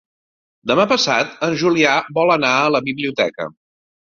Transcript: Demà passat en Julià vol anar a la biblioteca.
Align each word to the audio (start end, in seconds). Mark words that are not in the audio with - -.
Demà 0.71 0.85
passat 0.91 1.35
en 1.49 1.53
Julià 1.65 1.91
vol 2.17 2.35
anar 2.37 2.55
a 2.63 2.75
la 2.77 2.85
biblioteca. 2.89 3.51